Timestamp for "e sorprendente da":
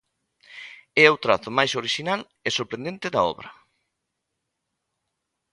2.47-3.21